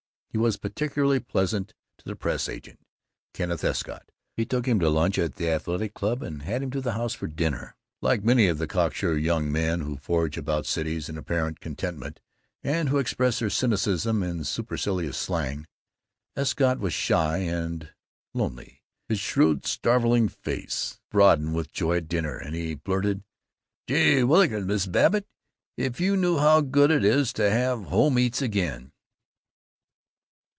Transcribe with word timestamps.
He 0.33 0.37
was 0.37 0.55
particularly 0.55 1.19
pleasant 1.19 1.73
to 1.97 2.05
the 2.05 2.15
press 2.15 2.47
agent, 2.47 2.79
Kenneth 3.33 3.65
Escott; 3.65 4.09
he 4.37 4.45
took 4.45 4.65
him 4.65 4.79
to 4.79 4.87
lunch 4.87 5.19
at 5.19 5.35
the 5.35 5.49
Athletic 5.49 5.93
Club 5.93 6.23
and 6.23 6.43
had 6.43 6.63
him 6.63 6.71
at 6.73 6.83
the 6.85 6.93
house 6.93 7.13
for 7.13 7.27
dinner. 7.27 7.75
Like 8.01 8.23
many 8.23 8.47
of 8.47 8.57
the 8.57 8.65
cocksure 8.65 9.17
young 9.17 9.51
men 9.51 9.81
who 9.81 9.97
forage 9.97 10.37
about 10.37 10.65
cities 10.65 11.09
in 11.09 11.17
apparent 11.17 11.59
contentment 11.59 12.21
and 12.63 12.87
who 12.87 12.97
express 12.97 13.39
their 13.39 13.49
cynicism 13.49 14.23
in 14.23 14.45
supercilious 14.45 15.17
slang, 15.17 15.67
Escott 16.37 16.79
was 16.79 16.93
shy 16.93 17.39
and 17.39 17.89
lonely. 18.33 18.81
His 19.09 19.19
shrewd 19.19 19.65
starveling 19.65 20.29
face 20.29 21.01
broadened 21.11 21.55
with 21.55 21.73
joy 21.73 21.97
at 21.97 22.07
dinner, 22.07 22.37
and 22.37 22.55
he 22.55 22.75
blurted, 22.75 23.25
"Gee 23.85 24.21
whillikins, 24.21 24.65
Mrs. 24.65 24.93
Babbitt, 24.93 25.27
if 25.75 25.99
you 25.99 26.15
knew 26.15 26.37
how 26.37 26.61
good 26.61 26.89
it 26.89 27.03
is 27.03 27.33
to 27.33 27.49
have 27.49 27.83
home 27.87 28.17
eats 28.17 28.41
again!" 28.41 28.93